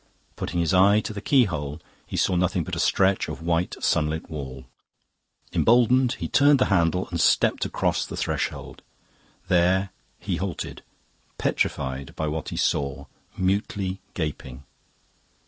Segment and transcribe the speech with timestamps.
[0.35, 4.31] Putting his eye to the keyhole, he saw nothing but a stretch of white sunlit
[4.31, 4.65] wall.
[5.53, 8.81] Emboldened, he turned the handle and stepped across the threshold.
[9.47, 10.81] There he halted,
[11.37, 13.05] petrified by what he saw,
[13.37, 14.63] mutely gaping.